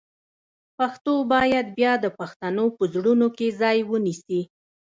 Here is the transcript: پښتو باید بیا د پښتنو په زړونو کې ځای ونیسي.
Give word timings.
پښتو 0.77 1.13
باید 1.33 1.65
بیا 1.77 1.93
د 2.03 2.05
پښتنو 2.19 2.65
په 2.77 2.83
زړونو 2.93 3.27
کې 3.37 3.47
ځای 3.61 3.77
ونیسي. 3.91 4.41